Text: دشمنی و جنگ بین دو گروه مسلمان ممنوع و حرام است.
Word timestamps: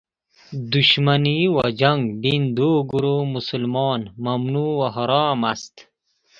دشمنی 0.73 1.39
و 1.55 1.57
جنگ 1.79 2.03
بین 2.21 2.43
دو 2.57 2.69
گروه 2.91 3.21
مسلمان 3.35 4.01
ممنوع 4.25 4.71
و 4.81 4.83
حرام 4.95 5.39
است. 5.53 5.75